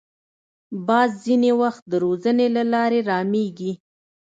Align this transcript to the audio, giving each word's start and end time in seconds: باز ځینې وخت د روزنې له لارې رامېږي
باز 0.87 1.09
ځینې 1.25 1.51
وخت 1.61 1.83
د 1.87 1.93
روزنې 2.03 2.47
له 2.55 2.63
لارې 2.73 2.99
رامېږي 3.09 3.71